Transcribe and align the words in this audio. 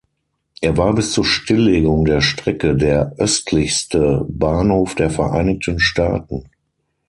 Er 0.61 0.77
war 0.77 0.95
bis 0.95 1.11
zur 1.11 1.23
Stilllegung 1.25 2.05
der 2.05 2.21
Strecke 2.21 2.75
der 2.75 3.13
östlichste 3.19 4.25
Bahnhof 4.29 4.95
der 4.95 5.11
Vereinigten 5.11 5.79
Staaten. 5.79 6.49